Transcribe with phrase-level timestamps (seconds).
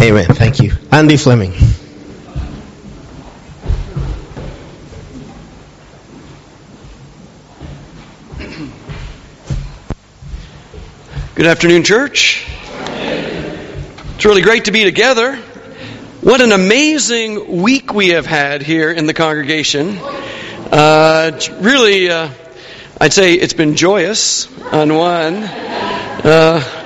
[0.00, 0.26] Amen.
[0.26, 0.72] Thank you.
[0.92, 1.52] Andy Fleming.
[11.34, 12.46] Good afternoon, church.
[14.14, 15.36] It's really great to be together.
[16.20, 19.98] What an amazing week we have had here in the congregation.
[19.98, 22.30] Uh, really, uh,
[23.00, 25.36] I'd say it's been joyous on one.
[25.42, 26.85] Uh,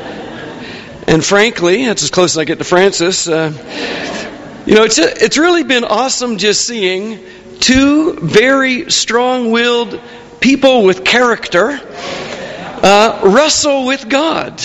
[1.07, 3.29] and frankly, that's as close as I get to Francis.
[3.29, 3.53] Uh,
[4.67, 7.19] you know, it's, it's really been awesome just seeing
[7.59, 10.01] two very strong willed
[10.41, 11.81] people with character
[12.83, 14.63] uh, wrestle with God.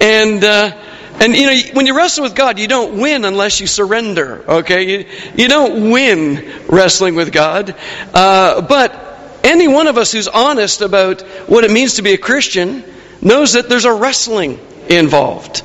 [0.00, 0.76] And, uh,
[1.20, 4.90] and you know, when you wrestle with God, you don't win unless you surrender, okay?
[4.90, 5.06] You,
[5.36, 7.74] you don't win wrestling with God.
[8.14, 12.18] Uh, but any one of us who's honest about what it means to be a
[12.18, 12.84] Christian
[13.20, 14.60] knows that there's a wrestling
[14.90, 15.62] involved.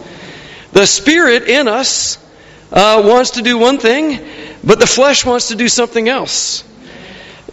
[0.72, 2.18] The Spirit in us
[2.72, 4.20] uh, wants to do one thing,
[4.64, 6.64] but the flesh wants to do something else.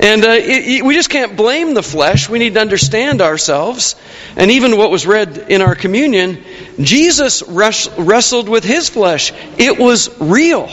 [0.00, 2.26] And uh, it, it, we just can't blame the flesh.
[2.26, 3.96] We need to understand ourselves.
[4.34, 6.42] And even what was read in our communion,
[6.80, 9.34] Jesus res- wrestled with his flesh.
[9.58, 10.70] It was real.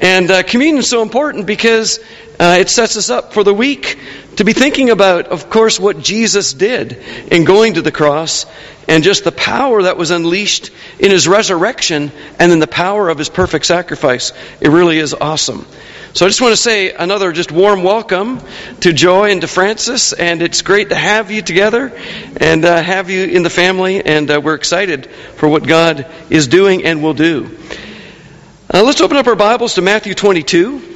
[0.00, 2.00] And uh, communion is so important because
[2.38, 3.98] uh, it sets us up for the week
[4.36, 6.92] to be thinking about, of course, what Jesus did
[7.30, 8.46] in going to the cross
[8.88, 13.18] and just the power that was unleashed in his resurrection and in the power of
[13.18, 14.32] his perfect sacrifice.
[14.60, 15.66] It really is awesome.
[16.14, 18.40] So I just want to say another just warm welcome
[18.80, 21.90] to Joy and to Francis, and it's great to have you together
[22.36, 26.48] and uh, have you in the family, and uh, we're excited for what God is
[26.48, 27.56] doing and will do.
[28.72, 30.91] Uh, let's open up our Bibles to Matthew 22.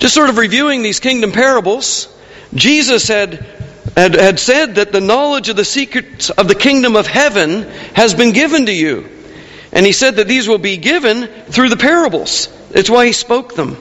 [0.00, 2.08] Just sort of reviewing these kingdom parables,
[2.54, 3.46] Jesus had,
[3.96, 7.62] had, had said that the knowledge of the secrets of the kingdom of heaven
[7.94, 9.08] has been given to you.
[9.72, 12.48] And he said that these will be given through the parables.
[12.70, 13.76] It's why he spoke them.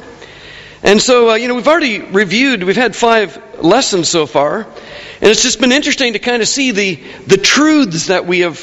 [0.83, 5.29] And so, uh, you know, we've already reviewed, we've had five lessons so far, and
[5.29, 6.95] it's just been interesting to kind of see the,
[7.27, 8.59] the truths that we have,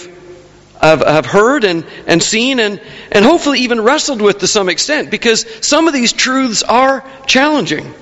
[0.81, 2.81] have, have heard and, and seen and,
[3.13, 7.93] and hopefully even wrestled with to some extent, because some of these truths are challenging.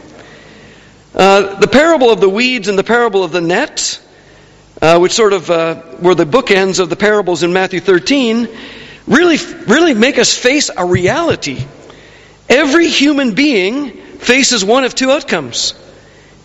[1.14, 4.00] Uh, the parable of the weeds and the parable of the net,
[4.82, 8.48] uh, which sort of uh, were the bookends of the parables in Matthew 13,
[9.06, 9.36] really,
[9.66, 11.64] really make us face a reality.
[12.48, 15.74] Every human being faces one of two outcomes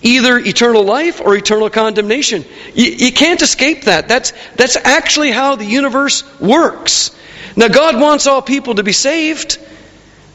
[0.02, 2.46] either eternal life or eternal condemnation.
[2.74, 4.08] You, you, can't escape that.
[4.08, 7.16] That's, that's actually how the universe works.
[7.56, 9.58] Now, God wants all people to be saved,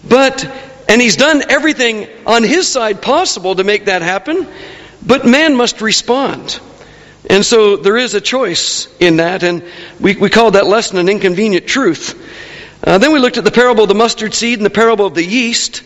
[0.07, 0.45] but,
[0.89, 4.47] and He's done everything on His side possible to make that happen,
[5.05, 6.61] but man must respond.
[7.31, 9.65] And so there is a choice in that, and
[9.99, 12.21] we, we call that lesson an inconvenient truth.
[12.87, 15.15] Uh, then we looked at the parable of the mustard seed and the parable of
[15.15, 15.83] the yeast.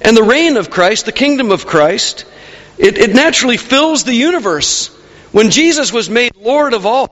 [0.00, 2.24] And the reign of Christ, the kingdom of Christ,
[2.78, 4.88] it, it naturally fills the universe.
[5.32, 7.08] When Jesus was made Lord of all,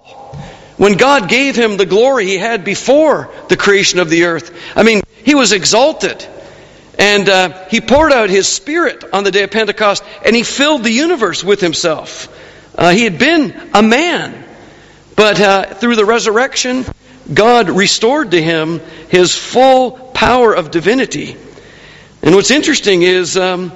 [0.76, 4.82] when God gave him the glory he had before the creation of the earth, I
[4.82, 6.26] mean, he was exalted.
[6.98, 10.82] And uh, he poured out his spirit on the day of Pentecost, and he filled
[10.82, 12.32] the universe with himself.
[12.76, 14.44] Uh, he had been a man,
[15.14, 16.84] but uh, through the resurrection,
[17.32, 21.36] God restored to him his full power of divinity.
[22.22, 23.72] And what's interesting is um,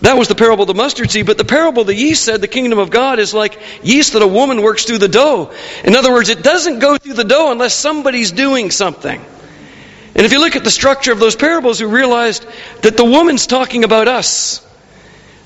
[0.00, 2.40] that was the parable of the mustard seed, but the parable of the yeast said
[2.40, 5.52] the kingdom of God is like yeast that a woman works through the dough.
[5.82, 9.24] In other words, it doesn't go through the dough unless somebody's doing something.
[10.14, 12.46] And if you look at the structure of those parables, you realized
[12.82, 14.64] that the woman's talking about us.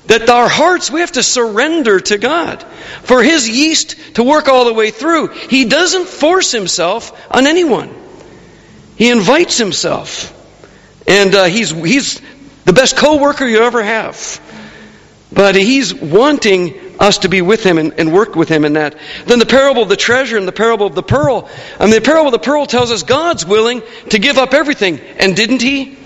[0.07, 2.61] That our hearts, we have to surrender to God.
[3.03, 7.93] For His yeast to work all the way through, He doesn't force Himself on anyone.
[8.97, 10.39] He invites Himself.
[11.07, 12.21] And uh, he's, he's
[12.65, 14.41] the best co worker you ever have.
[15.31, 18.95] But He's wanting us to be with Him and, and, work with Him in that.
[19.25, 21.49] Then the parable of the treasure and the parable of the pearl.
[21.79, 24.99] I mean, the parable of the pearl tells us God's willing to give up everything.
[24.99, 25.97] And didn't He?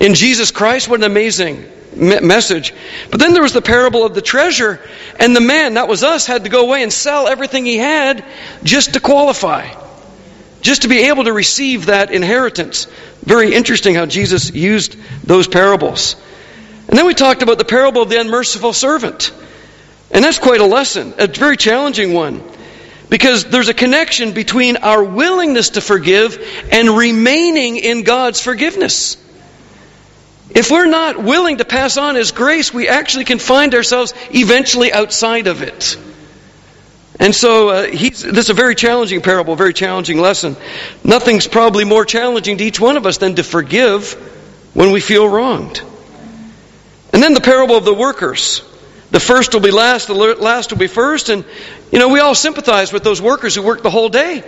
[0.00, 1.64] In Jesus Christ, what an amazing
[1.94, 2.74] message.
[3.10, 4.80] But then there was the parable of the treasure,
[5.18, 8.24] and the man, that was us, had to go away and sell everything he had
[8.62, 9.68] just to qualify,
[10.62, 12.86] just to be able to receive that inheritance.
[13.22, 16.16] Very interesting how Jesus used those parables.
[16.88, 19.32] And then we talked about the parable of the unmerciful servant.
[20.10, 22.42] And that's quite a lesson, a very challenging one.
[23.08, 29.16] Because there's a connection between our willingness to forgive and remaining in God's forgiveness.
[30.50, 34.92] If we're not willing to pass on His grace, we actually can find ourselves eventually
[34.92, 35.96] outside of it.
[37.22, 40.56] And so uh, he's, this is a very challenging parable, a very challenging lesson.
[41.04, 44.14] Nothing's probably more challenging to each one of us than to forgive
[44.74, 45.80] when we feel wronged.
[47.12, 48.68] And then the parable of the workers.
[49.12, 51.28] The first will be last, the last will be first.
[51.28, 51.44] And,
[51.92, 54.42] you know, we all sympathize with those workers who work the whole day.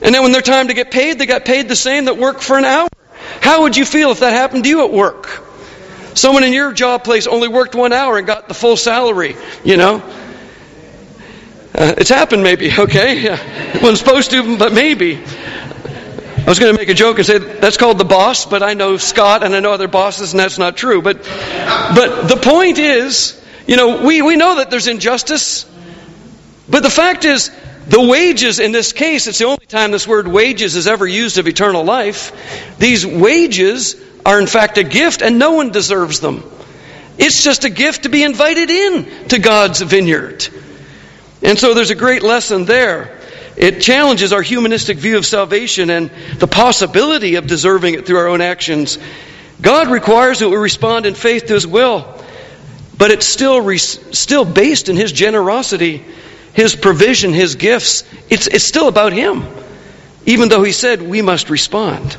[0.00, 2.40] And then when their time to get paid, they got paid the same that work
[2.40, 2.88] for an hour.
[3.42, 5.28] How would you feel if that happened to you at work?
[6.14, 9.76] Someone in your job place only worked one hour and got the full salary, you
[9.76, 10.02] know?
[11.72, 13.24] Uh, it's happened maybe, okay?
[13.24, 15.16] It wasn't supposed to, but maybe.
[15.16, 18.74] I was going to make a joke and say that's called the boss, but I
[18.74, 21.02] know Scott and I know other bosses, and that's not true.
[21.02, 25.64] But, but the point is, you know, we, we know that there's injustice,
[26.68, 27.50] but the fact is,
[27.86, 31.38] the wages in this case, it's the only time this word wages is ever used
[31.38, 32.78] of eternal life.
[32.78, 36.44] These wages are in fact a gift and no one deserves them.
[37.18, 40.48] It's just a gift to be invited in to God's vineyard.
[41.42, 43.18] And so there's a great lesson there.
[43.56, 48.28] It challenges our humanistic view of salvation and the possibility of deserving it through our
[48.28, 48.98] own actions.
[49.60, 52.22] God requires that we respond in faith to His will,
[52.96, 56.04] but it's still, still based in His generosity
[56.52, 59.44] his provision, His gifts, it's, it's still about Him,
[60.26, 62.16] even though He said we must respond.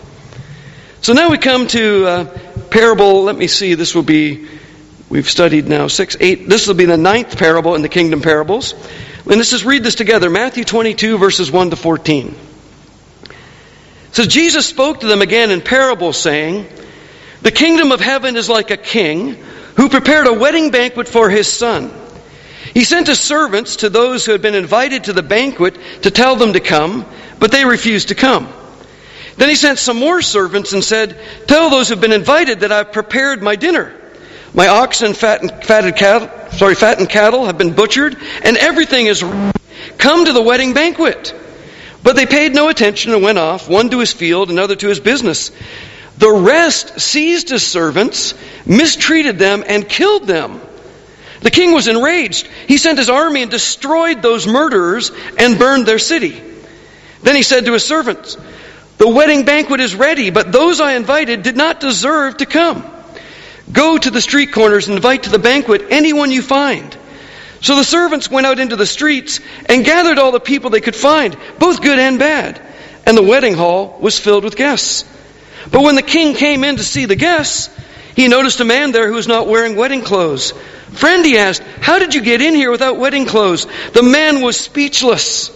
[1.01, 2.25] So now we come to uh,
[2.69, 4.47] parable, let me see, this will be,
[5.12, 8.74] we've studied now six, eight, this will be the ninth parable in the kingdom parables.
[9.30, 12.28] And this is, read this together Matthew 22, verses 1 to 14.
[13.25, 16.66] It says, Jesus spoke to them again in parables, saying,
[17.42, 19.36] The kingdom of heaven is like a king
[19.75, 21.94] who prepared a wedding banquet for his son.
[22.74, 26.38] He sent his servants to those who had been invited to the banquet to tell
[26.38, 27.06] them to come,
[27.38, 28.48] but they refused to come.
[29.36, 32.72] Then he sent some more servants and said, Tell those who have been invited that
[32.72, 33.94] I've prepared my dinner.
[34.53, 39.24] My oxen, and, fatted cattle, sorry, fattened cattle have been butchered, and everything is
[39.98, 41.33] come to the wedding banquet.
[42.03, 45.00] But they paid no attention and went off, one to his field, another to his
[45.00, 45.51] business.
[46.18, 48.33] The rest seized his servants,
[48.65, 50.59] mistreated them, and killed them.
[51.42, 52.47] The king was enraged.
[52.68, 56.39] He sent his army and destroyed those murderers and burned their city.
[57.24, 58.38] Then he said to his servants,
[58.97, 62.91] The wedding banquet is ready, but those I invited did not deserve to come.
[63.71, 66.97] Go to the street corners and invite to the banquet anyone you find.
[67.62, 70.95] So the servants went out into the streets and gathered all the people they could
[70.95, 72.62] find, both good and bad.
[73.06, 75.06] And the wedding hall was filled with guests.
[75.71, 77.69] But when the king came in to see the guests,
[78.15, 80.51] he noticed a man there who was not wearing wedding clothes.
[80.91, 83.68] Friend, he asked, how did you get in here without wedding clothes?
[83.94, 85.50] The man was speechless.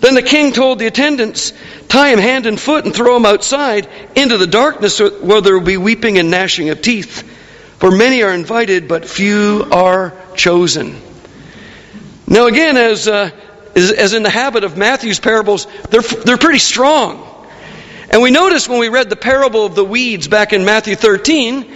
[0.00, 1.52] Then the king told the attendants,
[1.88, 5.64] tie him hand and foot and throw him outside into the darkness where there will
[5.64, 7.22] be weeping and gnashing of teeth.
[7.78, 11.00] For many are invited, but few are chosen.
[12.26, 13.30] Now again, as, uh,
[13.74, 17.30] as, as in the habit of Matthew's parables, they're, they're pretty strong.
[18.10, 21.70] And we noticed when we read the parable of the weeds back in Matthew 13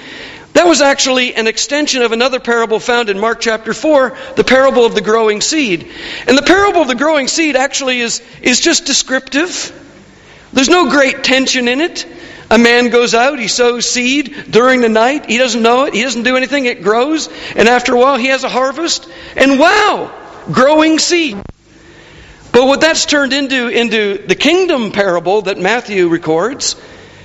[0.59, 4.85] that was actually an extension of another parable found in Mark chapter 4, the parable
[4.85, 5.89] of the growing seed.
[6.27, 9.73] And the parable of the growing seed actually is, is just descriptive.
[10.53, 12.05] There's no great tension in it.
[12.51, 16.03] A man goes out, he sows seed during the night, he doesn't know it, he
[16.03, 20.11] doesn't do anything, it grows, and after a while he has a harvest, and wow,
[20.51, 21.37] growing seed.
[22.53, 26.77] But what that's turned into, into the kingdom parable that Matthew records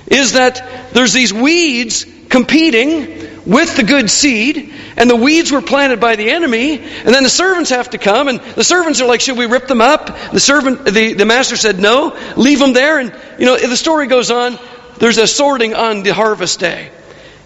[0.06, 6.00] is that there's these weeds competing with the good seed, and the weeds were planted
[6.00, 9.20] by the enemy, and then the servants have to come, and the servants are like,
[9.20, 10.06] should we rip them up?
[10.32, 14.06] The servant, the, the master said, no, leave them there, and you know, the story
[14.06, 14.58] goes on,
[14.98, 16.90] there's a sorting on the harvest day.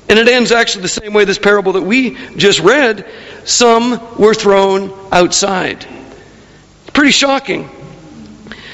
[0.08, 3.06] And it ends actually the same way this parable that we just read.
[3.44, 5.86] Some were thrown outside.
[6.94, 7.68] Pretty shocking.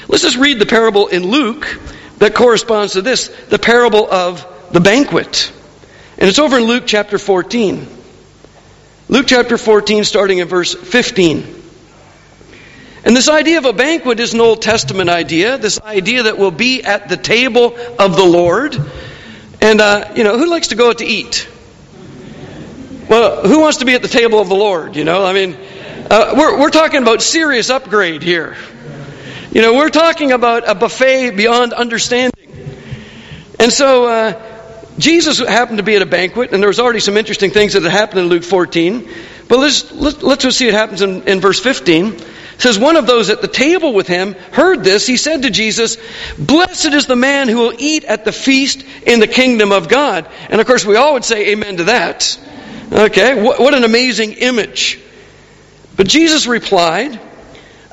[0.07, 1.79] Let's just read the parable in Luke
[2.17, 5.51] that corresponds to this the parable of the banquet.
[6.17, 7.87] And it's over in Luke chapter 14.
[9.09, 11.54] Luke chapter 14, starting in verse 15.
[13.05, 16.49] And this idea of a banquet is an Old Testament idea, this idea that we'll
[16.49, 18.75] be at the table of the Lord.
[19.61, 21.47] And, uh, you know, who likes to go out to eat?
[23.07, 24.95] Well, who wants to be at the table of the Lord?
[24.95, 25.55] You know, I mean,
[26.09, 28.57] uh, we're, we're talking about serious upgrade here.
[29.51, 32.33] You know, we're talking about a buffet beyond understanding.
[33.59, 34.41] And so, uh,
[34.97, 37.83] Jesus happened to be at a banquet, and there was already some interesting things that
[37.83, 39.07] had happened in Luke 14.
[39.47, 42.19] But let's, let's, let's just see what happens in, in verse 15.
[42.55, 45.05] It says, One of those at the table with him heard this.
[45.05, 45.97] He said to Jesus,
[46.37, 50.27] Blessed is the man who will eat at the feast in the kingdom of God.
[50.49, 52.39] And of course, we all would say amen to that.
[52.91, 54.99] Okay, what, what an amazing image.
[55.97, 57.19] But Jesus replied,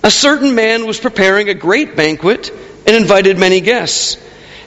[0.04, 2.50] a certain man was preparing a great banquet
[2.86, 4.16] and invited many guests.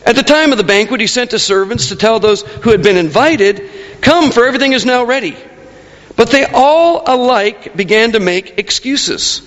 [0.05, 2.83] At the time of the banquet, he sent his servants to tell those who had
[2.83, 3.69] been invited,
[4.01, 5.35] Come, for everything is now ready.
[6.15, 9.41] But they all alike began to make excuses.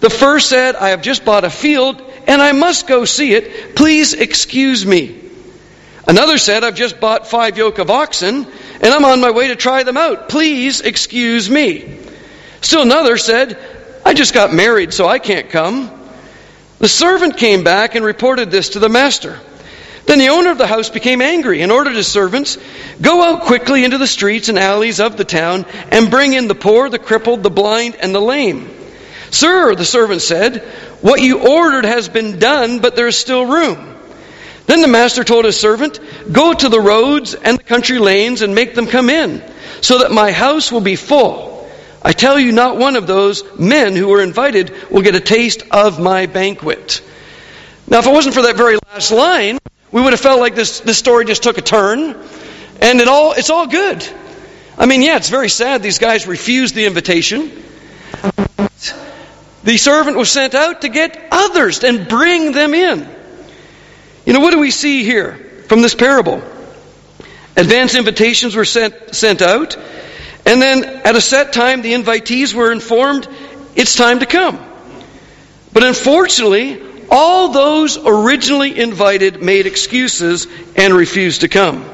[0.00, 3.76] The first said, I have just bought a field and I must go see it.
[3.76, 5.18] Please excuse me.
[6.08, 8.46] Another said, I've just bought five yoke of oxen
[8.82, 10.28] and I'm on my way to try them out.
[10.28, 11.98] Please excuse me.
[12.62, 13.58] Still another said,
[14.04, 15.90] I just got married, so I can't come.
[16.78, 19.38] The servant came back and reported this to the master.
[20.06, 22.56] Then the owner of the house became angry and ordered his servants,
[23.00, 26.54] Go out quickly into the streets and alleys of the town and bring in the
[26.54, 28.79] poor, the crippled, the blind, and the lame.
[29.30, 30.62] Sir, the servant said,
[31.00, 33.96] What you ordered has been done, but there is still room.
[34.66, 35.98] Then the master told his servant,
[36.30, 39.42] Go to the roads and the country lanes and make them come in,
[39.80, 41.68] so that my house will be full.
[42.02, 45.62] I tell you, not one of those men who were invited will get a taste
[45.70, 47.02] of my banquet.
[47.88, 49.58] Now, if it wasn't for that very last line,
[49.92, 52.16] we would have felt like this, this story just took a turn,
[52.80, 54.06] and it all, it's all good.
[54.78, 57.50] I mean, yeah, it's very sad these guys refused the invitation.
[59.62, 63.08] The servant was sent out to get others and bring them in.
[64.24, 65.34] You know, what do we see here
[65.68, 66.42] from this parable?
[67.56, 69.76] Advance invitations were sent, sent out.
[70.46, 73.28] And then at a set time, the invitees were informed
[73.76, 74.58] it's time to come.
[75.72, 81.88] But unfortunately, all those originally invited made excuses and refused to come.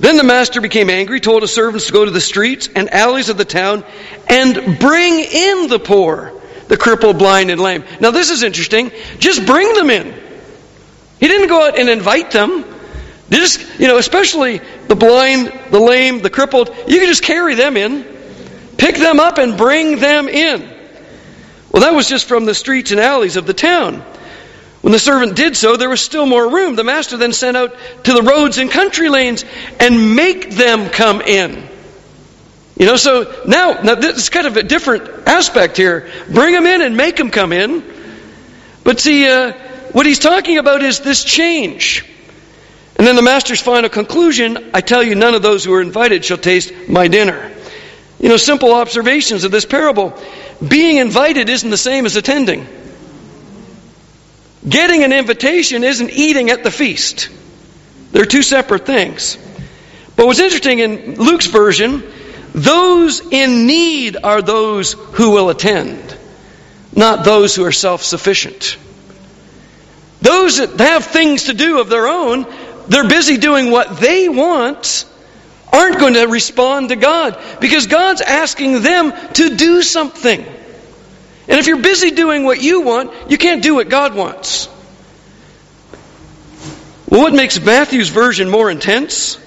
[0.00, 3.28] Then the master became angry, told his servants to go to the streets and alleys
[3.28, 3.84] of the town
[4.28, 6.33] and bring in the poor,
[6.68, 7.84] the crippled, blind, and lame.
[8.00, 8.90] Now, this is interesting.
[9.18, 10.14] Just bring them in.
[11.20, 12.64] He didn't go out and invite them.
[13.30, 17.76] Just, you know, especially the blind, the lame, the crippled, you can just carry them
[17.76, 18.04] in,
[18.76, 20.60] pick them up, and bring them in.
[21.72, 24.04] Well, that was just from the streets and alleys of the town.
[24.82, 26.76] When the servant did so, there was still more room.
[26.76, 29.44] The master then sent out to the roads and country lanes
[29.80, 31.66] and make them come in.
[32.76, 36.10] You know, so now, now this is kind of a different aspect here.
[36.28, 37.84] Bring them in and make them come in.
[38.82, 39.52] But see, uh,
[39.92, 42.04] what he's talking about is this change.
[42.96, 46.24] And then the master's final conclusion I tell you, none of those who are invited
[46.24, 47.52] shall taste my dinner.
[48.20, 50.18] You know, simple observations of this parable.
[50.66, 52.66] Being invited isn't the same as attending.
[54.68, 57.28] Getting an invitation isn't eating at the feast.
[58.12, 59.36] They're two separate things.
[60.16, 62.02] But what's interesting in Luke's version,
[62.54, 66.16] those in need are those who will attend,
[66.94, 68.78] not those who are self sufficient.
[70.22, 72.46] Those that have things to do of their own
[72.88, 75.06] they're busy doing what they want
[75.72, 80.40] aren't going to respond to God because God's asking them to do something.
[80.40, 84.68] And if you're busy doing what you want, you can't do what God wants.
[87.08, 89.38] Well, what makes Matthew's version more intense?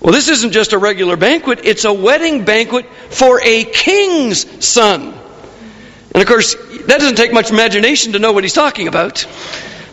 [0.00, 5.14] Well, this isn't just a regular banquet, it's a wedding banquet for a king's son.
[6.12, 9.26] And of course, that doesn't take much imagination to know what he's talking about.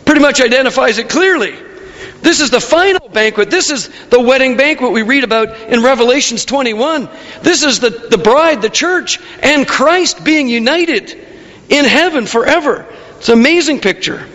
[0.04, 1.54] Pretty much identifies it clearly.
[2.22, 3.50] This is the final banquet.
[3.50, 7.08] This is the wedding banquet we read about in Revelations 21.
[7.42, 11.16] This is the, the bride, the church, and Christ being united
[11.68, 12.86] in heaven forever.
[13.18, 14.26] It's an amazing picture.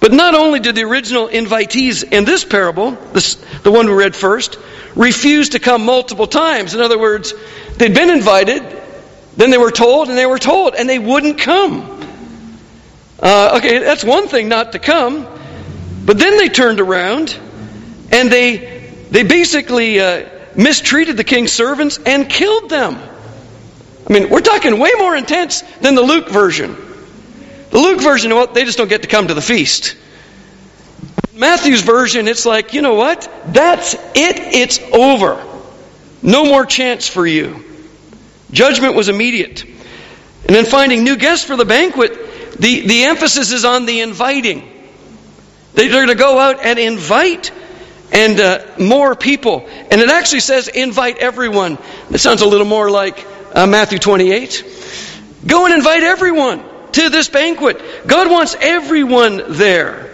[0.00, 4.16] But not only did the original invitees in this parable, this, the one we read
[4.16, 4.58] first,
[4.96, 6.74] refuse to come multiple times.
[6.74, 7.34] In other words,
[7.76, 8.62] they'd been invited,
[9.36, 12.00] then they were told, and they were told, and they wouldn't come.
[13.22, 15.26] Uh, okay, that's one thing not to come.
[16.04, 17.38] But then they turned around
[18.10, 22.98] and they, they basically uh, mistreated the king's servants and killed them.
[24.08, 26.76] I mean, we're talking way more intense than the Luke version.
[27.70, 29.96] The Luke version, well, they just don't get to come to the feast.
[31.32, 33.30] Matthew's version, it's like, you know what?
[33.46, 34.00] That's it.
[34.14, 35.42] It's over.
[36.22, 37.64] No more chance for you.
[38.50, 39.64] Judgment was immediate.
[39.64, 42.12] And then finding new guests for the banquet,
[42.58, 44.68] the, the emphasis is on the inviting.
[45.74, 47.52] They're going to go out and invite
[48.12, 49.68] and uh, more people.
[49.90, 51.78] And it actually says invite everyone.
[52.10, 53.24] That sounds a little more like
[53.54, 54.64] uh, Matthew 28.
[55.46, 57.80] Go and invite everyone to this banquet.
[58.06, 60.10] God wants everyone there.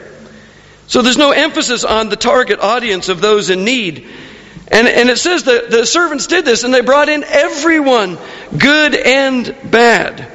[0.86, 4.08] So there's no emphasis on the target audience of those in need.
[4.68, 8.18] And, and it says that the servants did this and they brought in everyone,
[8.56, 10.32] good and bad.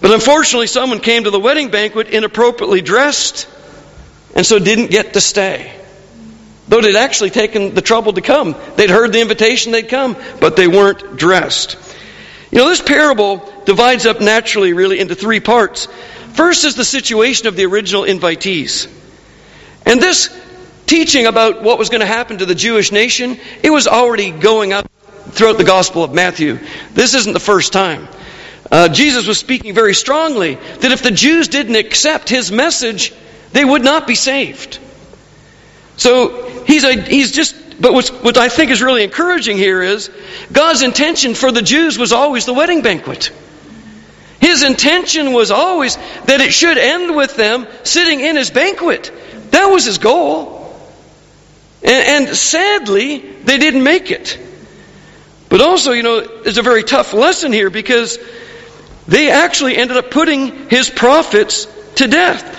[0.00, 3.48] But unfortunately, someone came to the wedding banquet inappropriately dressed
[4.34, 5.72] and so didn't get to stay.
[6.68, 8.54] Though they'd actually taken the trouble to come.
[8.76, 11.76] They'd heard the invitation, they'd come, but they weren't dressed.
[12.50, 15.88] You know, this parable divides up naturally, really, into three parts.
[16.32, 18.90] First is the situation of the original invitees.
[19.84, 20.34] And this
[20.86, 24.72] teaching about what was going to happen to the Jewish nation, it was already going
[24.72, 24.90] up
[25.32, 26.58] throughout the Gospel of Matthew.
[26.94, 28.08] This isn't the first time.
[28.72, 33.12] Uh, Jesus was speaking very strongly that if the Jews didn't accept his message,
[33.52, 34.78] they would not be saved.
[35.98, 40.10] So he's, a, he's just, but what I think is really encouraging here is
[40.50, 43.30] God's intention for the Jews was always the wedding banquet.
[44.40, 49.10] His intention was always that it should end with them sitting in his banquet.
[49.50, 50.58] That was his goal.
[51.82, 54.38] And, and sadly, they didn't make it.
[55.48, 58.18] But also, you know, there's a very tough lesson here because
[59.08, 61.66] they actually ended up putting his prophets
[61.96, 62.56] to death.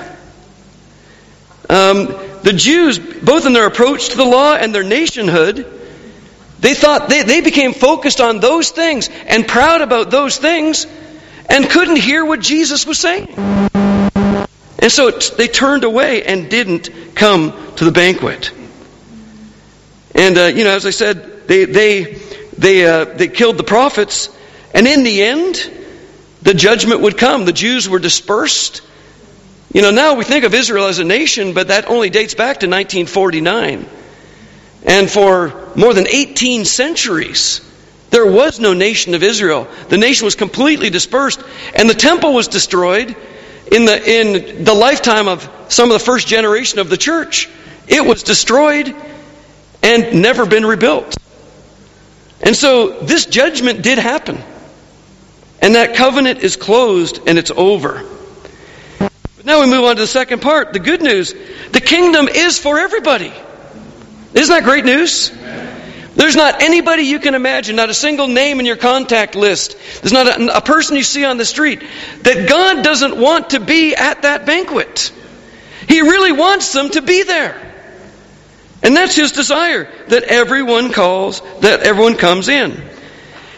[1.69, 2.07] Um,
[2.41, 5.65] the Jews, both in their approach to the law and their nationhood,
[6.59, 10.87] they thought they, they became focused on those things and proud about those things
[11.49, 13.33] and couldn't hear what Jesus was saying.
[14.81, 18.51] And so they turned away and didn't come to the banquet.
[20.15, 22.03] And, uh, you know, as I said, they, they,
[22.57, 24.29] they, uh, they killed the prophets.
[24.73, 25.71] And in the end,
[26.41, 27.45] the judgment would come.
[27.45, 28.81] The Jews were dispersed.
[29.73, 32.61] You know, now we think of Israel as a nation, but that only dates back
[32.61, 33.85] to 1949.
[34.83, 37.61] And for more than 18 centuries,
[38.09, 39.67] there was no nation of Israel.
[39.89, 41.41] The nation was completely dispersed,
[41.75, 43.15] and the temple was destroyed
[43.71, 47.49] in the, in the lifetime of some of the first generation of the church.
[47.87, 48.95] It was destroyed
[49.83, 51.15] and never been rebuilt.
[52.41, 54.41] And so this judgment did happen.
[55.61, 58.03] And that covenant is closed and it's over.
[58.97, 60.73] But now we move on to the second part.
[60.73, 61.33] The good news.
[61.71, 63.33] The kingdom is for everybody.
[64.33, 65.31] Isn't that great news?
[66.15, 69.77] There's not anybody you can imagine, not a single name in your contact list.
[70.01, 71.83] There's not a, a, person you see on the street
[72.23, 75.13] that God doesn't want to be at that banquet.
[75.87, 77.65] He really wants them to be there.
[78.81, 82.71] And that's his desire that everyone calls, that everyone comes in.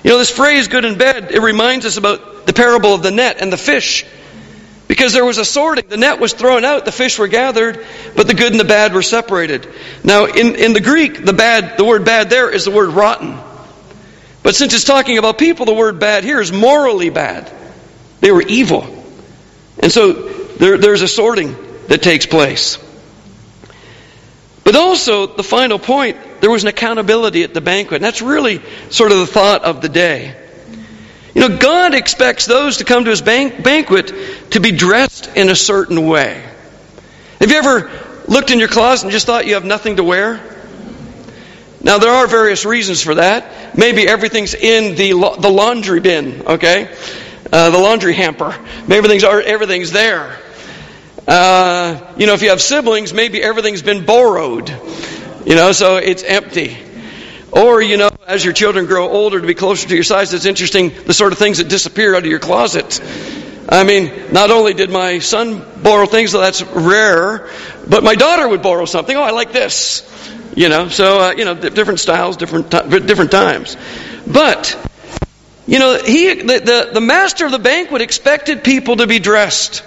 [0.04, 3.12] You know, this phrase, good and bad, it reminds us about the parable of the
[3.12, 4.06] net and the fish.
[4.92, 5.86] Because there was a sorting.
[5.88, 8.94] The net was thrown out, the fish were gathered, but the good and the bad
[8.94, 9.66] were separated.
[10.04, 13.40] Now, in, in the Greek, the bad, the word bad there is the word rotten.
[14.44, 17.50] But since it's talking about people, the word bad here is morally bad.
[18.20, 18.84] They were evil.
[19.80, 21.56] And so there, there's a sorting
[21.88, 22.78] that takes place.
[24.66, 28.00] But also, the final point, there was an accountability at the banquet.
[28.00, 30.41] And that's really sort of the thought of the day.
[31.34, 34.14] You know, God expects those to come to his banquet
[34.52, 36.44] to be dressed in a certain way.
[37.40, 37.90] Have you ever
[38.28, 40.40] looked in your closet and just thought you have nothing to wear?
[41.84, 43.78] Now, there are various reasons for that.
[43.78, 46.96] Maybe everything's in the, the laundry bin, okay?
[47.52, 48.56] Uh, the laundry hamper.
[48.82, 50.38] Maybe everything's, everything's there.
[51.28, 54.70] Uh, you know, if you have siblings, maybe everything's been borrowed.
[55.46, 56.78] You know, so it's empty.
[57.52, 60.46] Or, you know, as your children grow older to be closer to your size, it's
[60.46, 63.02] interesting the sort of things that disappear out of your closet.
[63.68, 67.50] I mean, not only did my son borrow things, so that's rare,
[67.88, 69.16] but my daughter would borrow something.
[69.16, 70.08] Oh, I like this.
[70.56, 73.78] You know, so, uh, you know, different styles, different, different times.
[74.28, 74.78] But,
[75.68, 79.84] you know, he, the, the, the master of the banquet expected people to be dressed.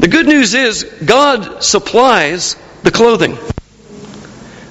[0.00, 3.38] The good news is God supplies the clothing.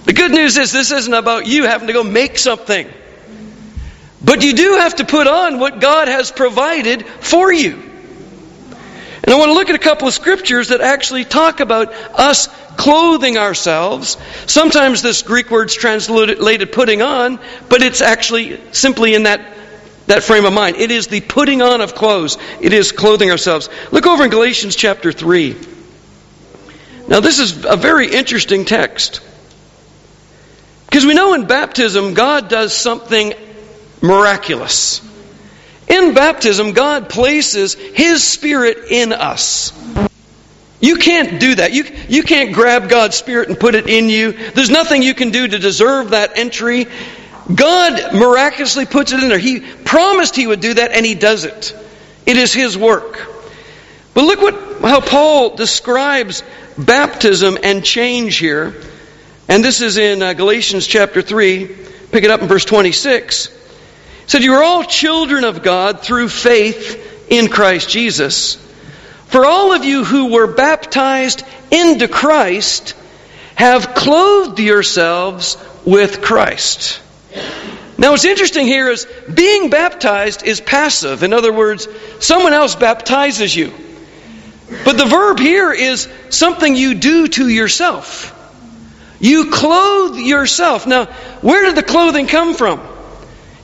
[0.05, 2.89] The good news is this isn't about you having to go make something.
[4.23, 7.73] But you do have to put on what God has provided for you.
[9.23, 12.47] And I want to look at a couple of scriptures that actually talk about us
[12.75, 14.17] clothing ourselves.
[14.47, 17.39] Sometimes this Greek word's translated putting on,
[17.69, 19.55] but it's actually simply in that,
[20.07, 20.75] that frame of mind.
[20.75, 22.37] It is the putting on of clothes.
[22.59, 23.69] It is clothing ourselves.
[23.91, 25.55] Look over in Galatians chapter 3.
[27.07, 29.21] Now this is a very interesting text.
[30.93, 33.33] Because we know in baptism, God does something
[33.99, 35.01] miraculous.
[35.87, 39.73] In baptism, God places His Spirit in us.
[40.81, 41.73] You can't do that.
[41.73, 44.33] You, you can't grab God's Spirit and put it in you.
[44.33, 46.85] There's nothing you can do to deserve that entry.
[47.51, 49.39] God miraculously puts it in there.
[49.39, 51.75] He promised He would do that, and He does it.
[52.27, 53.19] It is His work.
[54.13, 56.43] But look what, how Paul describes
[56.77, 58.75] baptism and change here.
[59.53, 61.67] And this is in uh, Galatians chapter 3.
[62.11, 63.45] Pick it up in verse 26.
[63.45, 63.53] It
[64.25, 68.55] said, You are all children of God through faith in Christ Jesus.
[69.27, 72.95] For all of you who were baptized into Christ
[73.53, 76.99] have clothed yourselves with Christ.
[77.99, 81.21] Now, what's interesting here is being baptized is passive.
[81.21, 81.87] In other words,
[82.19, 83.71] someone else baptizes you.
[84.83, 88.32] But the verb here is something you do to yourself.
[89.19, 90.85] You clothe yourself.
[90.87, 91.05] Now,
[91.41, 92.81] where did the clothing come from?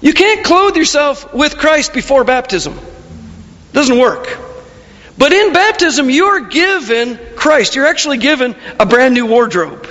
[0.01, 2.73] You can't clothe yourself with Christ before baptism.
[2.73, 4.37] It Doesn't work.
[5.17, 7.75] But in baptism, you're given Christ.
[7.75, 9.85] You're actually given a brand new wardrobe.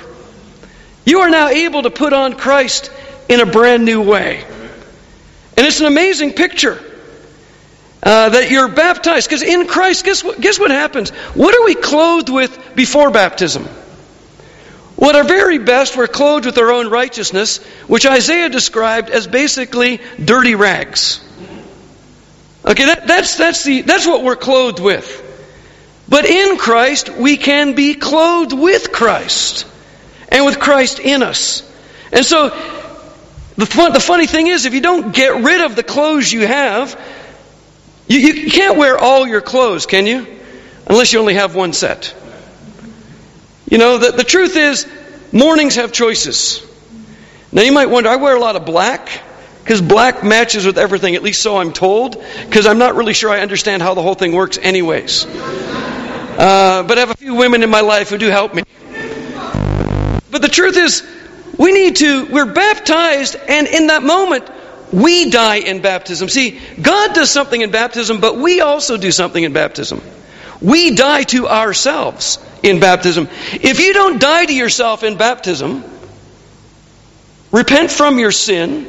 [1.05, 2.91] You are now able to put on Christ
[3.29, 4.43] in a brand new way.
[5.57, 6.83] And it's an amazing picture
[8.03, 9.29] uh, that you're baptized.
[9.29, 11.11] Because in Christ, guess what, guess what happens?
[11.11, 13.69] What are we clothed with before baptism?
[14.99, 20.01] What our very best, we're clothed with our own righteousness, which Isaiah described as basically
[20.23, 21.25] dirty rags.
[22.65, 25.25] Okay, that, that's, that's, the, that's what we're clothed with.
[26.09, 29.69] But in Christ, we can be clothed with Christ
[30.31, 31.63] and with Christ in us.
[32.11, 32.49] And so,
[33.57, 36.45] the, fun, the funny thing is, if you don't get rid of the clothes you
[36.45, 37.01] have,
[38.09, 40.27] you, you can't wear all your clothes, can you?
[40.89, 42.13] Unless you only have one set.
[43.71, 44.87] You know, the, the truth is,
[45.31, 46.67] mornings have choices.
[47.53, 49.11] Now you might wonder, I wear a lot of black
[49.63, 53.29] because black matches with everything, at least so I'm told, because I'm not really sure
[53.29, 55.27] I understand how the whole thing works, anyways.
[55.27, 58.63] Uh, but I have a few women in my life who do help me.
[60.31, 61.07] But the truth is,
[61.59, 64.49] we need to, we're baptized, and in that moment,
[64.91, 66.31] we die in baptism.
[66.31, 70.01] See, God does something in baptism, but we also do something in baptism.
[70.63, 73.29] We die to ourselves in baptism.
[73.53, 75.85] If you don't die to yourself in baptism,
[77.53, 78.87] repent from your sin.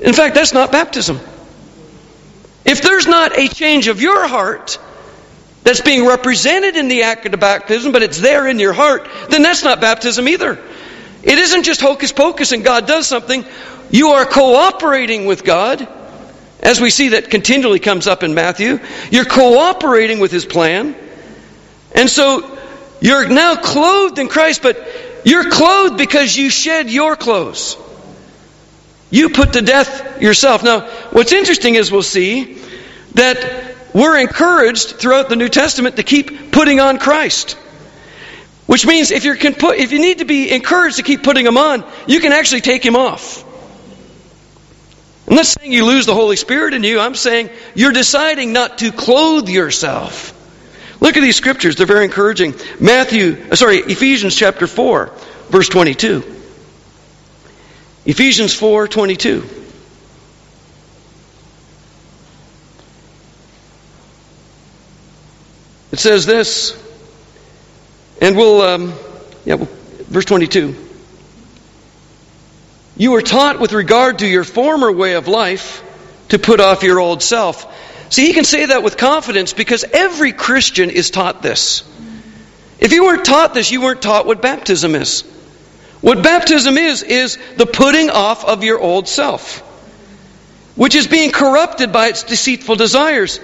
[0.00, 1.18] In fact, that's not baptism.
[2.64, 4.78] If there's not a change of your heart
[5.62, 9.42] that's being represented in the act of baptism, but it's there in your heart, then
[9.42, 10.58] that's not baptism either.
[11.22, 13.44] It isn't just hocus pocus and God does something.
[13.90, 15.88] You are cooperating with God,
[16.60, 18.80] as we see that continually comes up in Matthew.
[19.10, 20.94] You're cooperating with His plan.
[21.94, 22.58] And so
[23.00, 24.76] you're now clothed in Christ, but
[25.24, 27.76] you're clothed because you shed your clothes.
[29.10, 30.62] You put to death yourself.
[30.62, 32.58] Now, what's interesting is we'll see
[33.14, 37.56] that we're encouraged throughout the New Testament to keep putting on Christ.
[38.66, 41.46] Which means if, you can put, if you need to be encouraged to keep putting
[41.46, 43.44] him on, you can actually take him off.
[45.26, 47.00] I'm not saying you lose the Holy Spirit in you.
[47.00, 50.34] I'm saying you're deciding not to clothe yourself.
[51.00, 51.76] Look at these scriptures.
[51.76, 52.54] They're very encouraging.
[52.80, 55.12] Matthew, uh, sorry, Ephesians chapter 4,
[55.48, 56.36] verse 22.
[58.04, 59.48] Ephesians 4, 22.
[65.92, 66.80] It says this,
[68.20, 68.94] and we'll, um,
[69.44, 70.76] yeah, verse 22.
[72.96, 75.82] You were taught with regard to your former way of life
[76.30, 77.64] to put off your old self
[78.10, 81.82] See, he can say that with confidence because every Christian is taught this.
[82.80, 85.22] If you weren't taught this, you weren't taught what baptism is.
[86.00, 89.58] What baptism is, is the putting off of your old self,
[90.76, 93.40] which is being corrupted by its deceitful desires,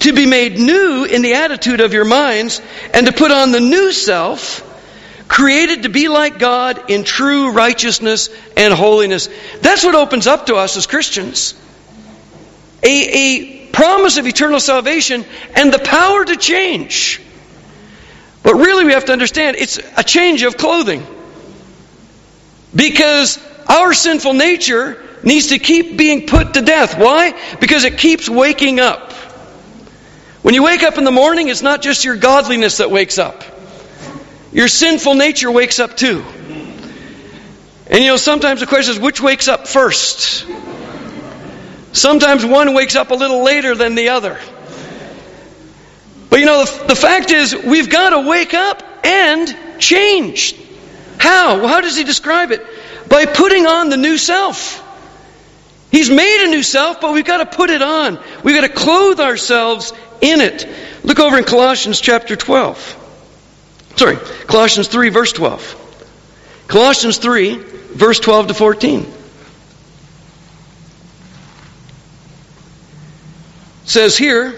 [0.00, 2.62] to be made new in the attitude of your minds,
[2.94, 4.64] and to put on the new self,
[5.28, 9.28] created to be like God in true righteousness and holiness.
[9.60, 11.52] That's what opens up to us as Christians.
[12.82, 17.20] A, a promise of eternal salvation and the power to change.
[18.42, 21.06] But really, we have to understand it's a change of clothing.
[22.74, 26.98] Because our sinful nature needs to keep being put to death.
[26.98, 27.34] Why?
[27.60, 29.12] Because it keeps waking up.
[30.42, 33.44] When you wake up in the morning, it's not just your godliness that wakes up,
[34.52, 36.24] your sinful nature wakes up too.
[37.90, 40.46] And you know, sometimes the question is which wakes up first?
[41.98, 44.38] Sometimes one wakes up a little later than the other.
[46.30, 50.54] But you know, the, the fact is, we've got to wake up and change.
[51.18, 51.58] How?
[51.58, 52.64] Well, how does he describe it?
[53.08, 54.84] By putting on the new self.
[55.90, 58.22] He's made a new self, but we've got to put it on.
[58.44, 60.68] We've got to clothe ourselves in it.
[61.02, 63.06] Look over in Colossians chapter 12.
[63.96, 66.64] Sorry, Colossians 3, verse 12.
[66.68, 69.17] Colossians 3, verse 12 to 14.
[73.88, 74.54] Says here,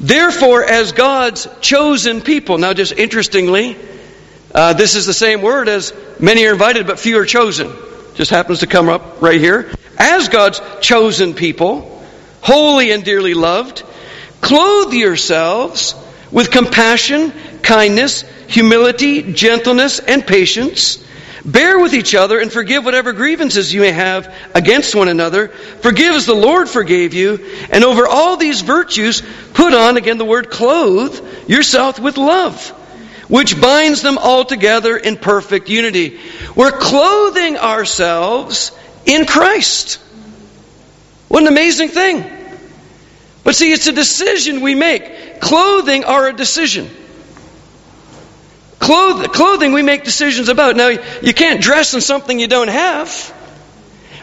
[0.00, 2.56] therefore, as God's chosen people.
[2.56, 3.76] Now, just interestingly,
[4.54, 7.70] uh, this is the same word as many are invited, but few are chosen.
[8.14, 9.70] Just happens to come up right here.
[9.98, 12.02] As God's chosen people,
[12.40, 13.82] holy and dearly loved,
[14.40, 15.94] clothe yourselves
[16.32, 21.05] with compassion, kindness, humility, gentleness, and patience
[21.46, 25.48] Bear with each other and forgive whatever grievances you may have against one another.
[25.48, 27.38] Forgive as the Lord forgave you.
[27.70, 29.22] And over all these virtues,
[29.54, 32.68] put on, again the word clothe, yourself with love,
[33.28, 36.18] which binds them all together in perfect unity.
[36.56, 38.72] We're clothing ourselves
[39.04, 40.00] in Christ.
[41.28, 42.24] What an amazing thing.
[43.44, 45.40] But see, it's a decision we make.
[45.40, 46.90] Clothing are a decision.
[48.78, 50.76] Cloth- clothing we make decisions about.
[50.76, 53.34] Now, you can't dress in something you don't have.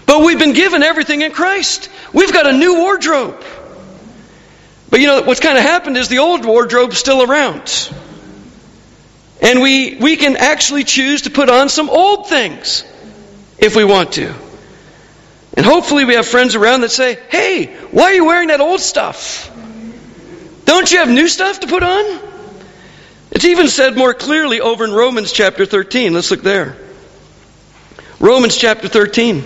[0.06, 1.90] But we've been given everything in Christ.
[2.12, 3.44] We've got a new wardrobe.
[4.90, 7.92] But you know, what's kind of happened is the old wardrobe's still around.
[9.42, 12.86] And we, we can actually choose to put on some old things
[13.58, 14.34] if we want to.
[15.56, 18.82] And hopefully we have friends around that say, hey, why are you wearing that old
[18.82, 19.52] stuff?
[20.66, 22.33] Don't you have new stuff to put on?
[23.34, 26.14] It's even said more clearly over in Romans chapter 13.
[26.14, 26.78] Let's look there.
[28.20, 29.38] Romans chapter 13.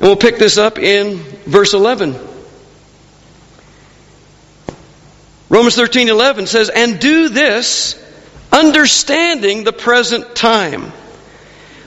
[0.00, 1.16] And we'll pick this up in
[1.46, 2.14] verse 11.
[5.48, 7.98] Romans 13 11 says, And do this,
[8.52, 10.92] understanding the present time.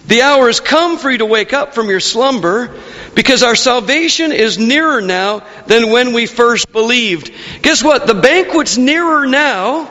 [0.07, 2.75] The hour has come for you to wake up from your slumber
[3.15, 7.31] because our salvation is nearer now than when we first believed.
[7.61, 8.05] Guess what?
[8.05, 9.89] The banquet's nearer now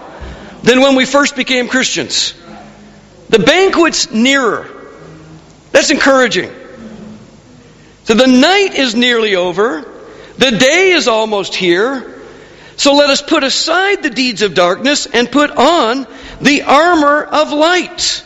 [0.63, 2.35] than when we first became Christians.
[3.31, 4.69] The banquet's nearer.
[5.71, 6.51] That's encouraging.
[8.05, 9.81] So the night is nearly over.
[10.37, 12.21] The day is almost here.
[12.77, 16.07] So let us put aside the deeds of darkness and put on
[16.41, 18.25] the armor of light.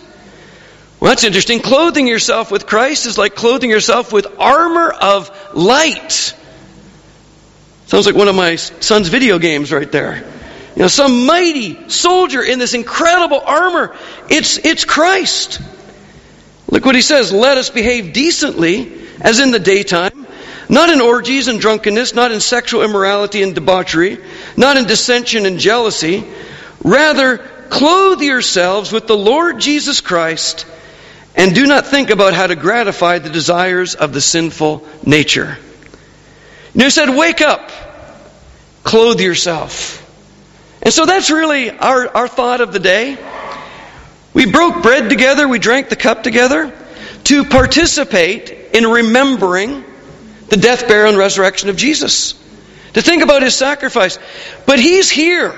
[0.98, 1.60] Well, that's interesting.
[1.60, 6.34] Clothing yourself with Christ is like clothing yourself with armor of light.
[7.86, 10.24] Sounds like one of my son's video games right there.
[10.74, 13.94] You know, some mighty soldier in this incredible armor.
[14.30, 15.60] It's, it's Christ.
[16.70, 17.32] Look what he says.
[17.32, 20.26] Let us behave decently as in the daytime,
[20.68, 24.18] not in orgies and drunkenness, not in sexual immorality and debauchery,
[24.56, 26.24] not in dissension and jealousy.
[26.82, 30.66] Rather, clothe yourselves with the Lord Jesus Christ
[31.36, 35.58] and do not think about how to gratify the desires of the sinful nature.
[36.72, 37.70] And he said, Wake up,
[38.82, 40.02] clothe yourself.
[40.82, 43.18] And so that's really our, our thought of the day.
[44.32, 46.72] We broke bread together, we drank the cup together
[47.24, 49.84] to participate in remembering
[50.48, 52.32] the death, burial, and resurrection of Jesus.
[52.94, 54.18] To think about his sacrifice.
[54.64, 55.54] But he's here.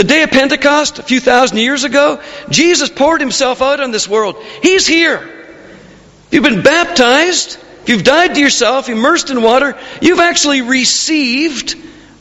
[0.00, 4.08] The day of Pentecost, a few thousand years ago, Jesus poured himself out on this
[4.08, 4.42] world.
[4.62, 5.18] He's here.
[5.18, 11.76] If you've been baptized, if you've died to yourself, immersed in water, you've actually received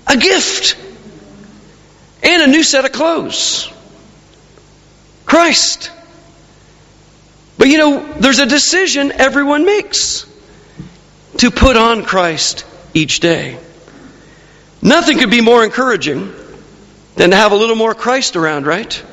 [0.06, 0.78] a gift
[2.22, 3.72] and a new set of clothes.
[5.26, 5.90] Christ.
[7.58, 10.26] But you know, there's a decision everyone makes
[11.38, 13.58] to put on Christ each day.
[14.82, 16.34] Nothing could be more encouraging
[17.20, 19.04] than to have a little more Christ around, right?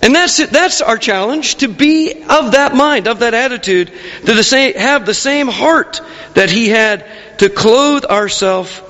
[0.00, 0.50] And that's it.
[0.50, 3.90] That's our challenge to be of that mind, of that attitude,
[4.26, 6.00] to the same, have the same heart
[6.34, 7.04] that he had
[7.38, 8.80] to clothe ourselves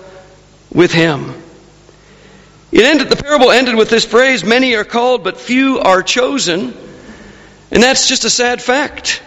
[0.70, 1.32] with him.
[2.72, 6.76] It ended, the parable ended with this phrase, many are called, but few are chosen.
[7.70, 9.22] And that's just a sad fact.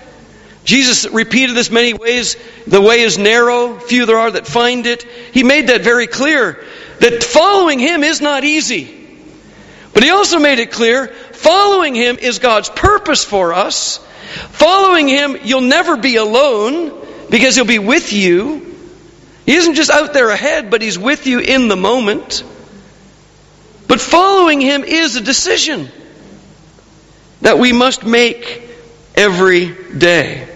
[0.65, 2.37] Jesus repeated this many ways.
[2.67, 5.01] The way is narrow, few there are that find it.
[5.01, 6.63] He made that very clear
[6.99, 8.91] that following him is not easy.
[9.93, 13.97] But he also made it clear following him is God's purpose for us.
[14.51, 16.91] Following him, you'll never be alone
[17.29, 18.75] because he'll be with you.
[19.45, 22.43] He isn't just out there ahead, but he's with you in the moment.
[23.87, 25.89] But following him is a decision
[27.41, 28.63] that we must make
[29.15, 30.49] every day.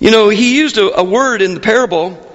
[0.00, 2.26] You know, he used a, a word in the parable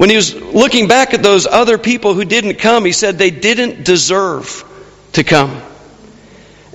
[0.00, 3.30] when he was looking back at those other people who didn't come, he said they
[3.30, 4.64] didn't deserve
[5.12, 5.60] to come.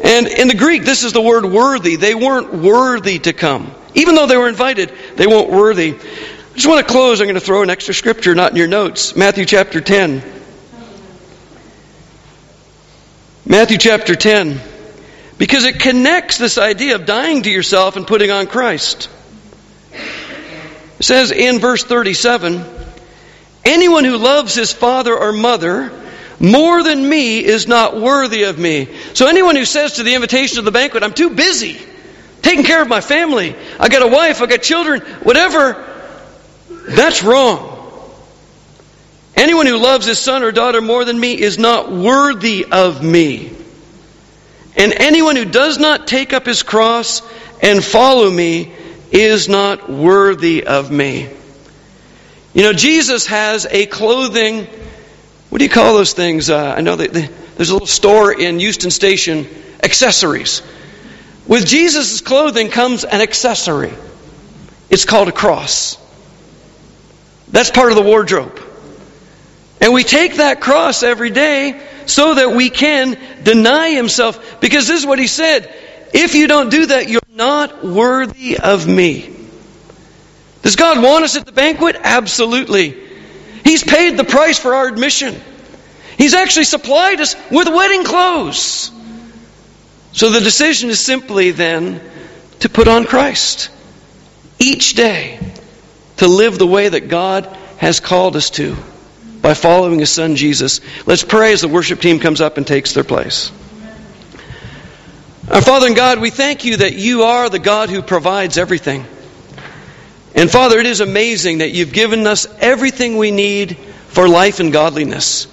[0.04, 1.96] And in the Greek, this is the word worthy.
[1.96, 3.74] They weren't worthy to come.
[3.96, 5.96] Even though they were invited, they weren't worthy.
[5.96, 7.20] I just want to close.
[7.20, 9.16] I'm going to throw an extra scripture, not in your notes.
[9.16, 10.22] Matthew chapter 10.
[13.44, 14.62] Matthew chapter 10.
[15.40, 19.10] Because it connects this idea of dying to yourself and putting on Christ.
[21.00, 22.75] It says in verse 37
[23.66, 25.92] Anyone who loves his father or mother
[26.40, 28.88] more than me is not worthy of me.
[29.14, 31.80] So anyone who says to the invitation of the banquet, I'm too busy
[32.46, 35.84] taking care of my family, I got a wife, I got children, whatever,
[36.88, 37.72] that's wrong.
[39.36, 43.52] Anyone who loves his son or daughter more than me is not worthy of me.
[44.78, 47.24] And anyone who does not take up his cross
[47.64, 48.72] and follow me
[49.12, 51.30] is not worthy of me.
[52.56, 54.66] You know, Jesus has a clothing,
[55.50, 56.50] what do you call those things?
[56.50, 59.46] Uh, I know that there's a little store in Euston Station,
[59.84, 60.62] accessories.
[61.48, 63.94] With Jesus' clothing comes an accessory.
[64.90, 65.98] It's called a cross.
[67.50, 68.58] That's part of the wardrobe.
[69.82, 74.62] And we take that cross every day so that we can deny himself.
[74.62, 75.76] Because this is what he said
[76.14, 79.35] if you don't do that, you're not worthy of me.
[80.66, 81.96] Does God want us at the banquet?
[82.04, 82.98] Absolutely.
[83.64, 85.40] He's paid the price for our admission.
[86.18, 88.92] He's actually supplied us with wedding clothes.
[90.12, 92.02] So the decision is simply then
[92.62, 93.70] to put on Christ
[94.58, 95.38] each day
[96.18, 97.46] to live the way that God
[97.78, 98.76] has called us to
[99.44, 100.82] by following His Son Jesus.
[101.06, 103.52] Let's pray as the worship team comes up and takes their place.
[105.48, 109.06] Our Father and God, we thank you that you are the God who provides everything.
[110.36, 114.72] And Father, it is amazing that you've given us everything we need for life and
[114.72, 115.48] godliness.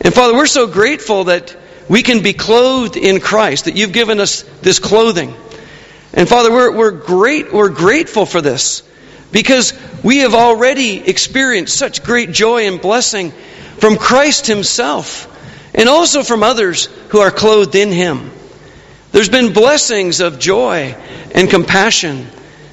[0.00, 1.56] And Father, we're so grateful that
[1.88, 5.34] we can be clothed in Christ, that you've given us this clothing.
[6.12, 8.82] And Father, we're, we're great, we're grateful for this
[9.30, 13.32] because we have already experienced such great joy and blessing
[13.78, 15.30] from Christ Himself
[15.74, 18.30] and also from others who are clothed in Him.
[19.12, 20.96] There's been blessings of joy
[21.34, 22.26] and compassion,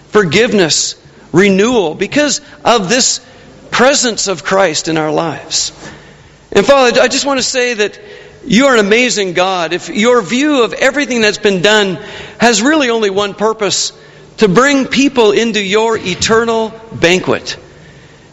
[0.09, 1.00] forgiveness,
[1.31, 3.25] renewal because of this
[3.71, 5.71] presence of Christ in our lives.
[6.51, 7.99] And Father, I just want to say that
[8.45, 9.71] you are an amazing God.
[9.73, 11.95] If your view of everything that's been done
[12.39, 13.93] has really only one purpose
[14.37, 17.57] to bring people into your eternal banquet.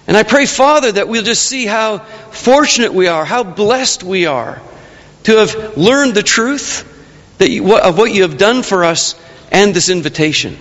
[0.06, 4.24] And I pray, Father, that we'll just see how fortunate we are, how blessed we
[4.26, 4.60] are
[5.24, 6.86] to have learned the truth
[7.40, 9.14] you, of what you have done for us
[9.52, 10.56] and this invitation.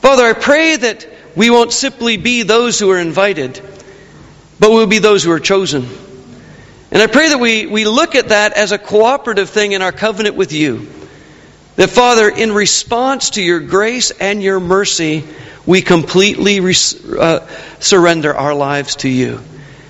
[0.00, 3.60] Father, I pray that we won't simply be those who are invited,
[4.58, 5.86] but we'll be those who are chosen.
[6.90, 9.92] And I pray that we, we look at that as a cooperative thing in our
[9.92, 10.88] covenant with you.
[11.76, 15.24] That, Father, in response to your grace and your mercy,
[15.66, 17.48] we completely res- uh,
[17.80, 19.38] surrender our lives to you.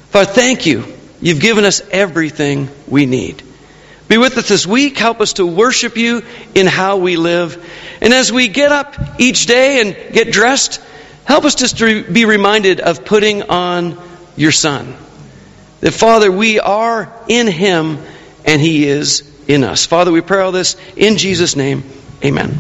[0.09, 0.85] Father, thank you.
[1.21, 3.43] You've given us everything we need.
[4.09, 4.97] Be with us this week.
[4.97, 6.23] Help us to worship you
[6.55, 7.63] in how we live.
[8.01, 10.81] And as we get up each day and get dressed,
[11.25, 13.99] help us just to be reminded of putting on
[14.37, 14.95] your Son.
[15.81, 17.99] That, Father, we are in Him
[18.45, 19.87] and He is in us.
[19.87, 21.85] Father, we pray all this in Jesus' name.
[22.25, 22.57] Amen.